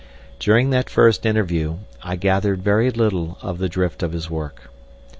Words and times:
During 0.39 0.71
that 0.71 0.89
first 0.89 1.27
interview 1.27 1.77
I 2.01 2.15
gathered 2.15 2.63
very 2.63 2.89
little 2.89 3.37
of 3.43 3.59
the 3.59 3.69
drift 3.69 4.01
of 4.01 4.13
his 4.13 4.31
work. 4.31 4.63